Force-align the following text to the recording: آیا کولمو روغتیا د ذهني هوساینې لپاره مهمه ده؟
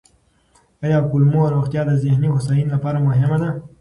آیا 0.85 0.99
کولمو 1.11 1.41
روغتیا 1.53 1.81
د 1.87 1.91
ذهني 2.03 2.27
هوساینې 2.31 2.71
لپاره 2.75 3.03
مهمه 3.07 3.37
ده؟ 3.41 3.49